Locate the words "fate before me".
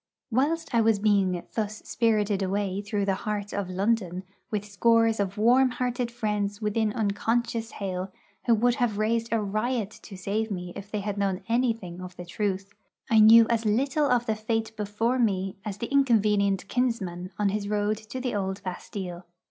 14.35-15.57